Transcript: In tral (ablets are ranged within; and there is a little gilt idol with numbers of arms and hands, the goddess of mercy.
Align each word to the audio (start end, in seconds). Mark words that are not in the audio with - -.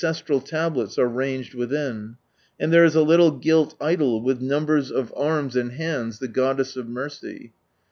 In 0.03 0.09
tral 0.13 0.41
(ablets 0.51 0.97
are 0.97 1.07
ranged 1.07 1.53
within; 1.53 2.17
and 2.59 2.73
there 2.73 2.83
is 2.85 2.95
a 2.95 3.03
little 3.03 3.29
gilt 3.29 3.75
idol 3.79 4.19
with 4.19 4.41
numbers 4.41 4.89
of 4.89 5.13
arms 5.15 5.55
and 5.55 5.73
hands, 5.73 6.17
the 6.17 6.27
goddess 6.27 6.75
of 6.75 6.89
mercy. 6.89 7.53